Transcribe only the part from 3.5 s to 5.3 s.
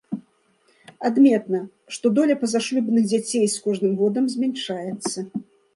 кожным годам змяншаецца.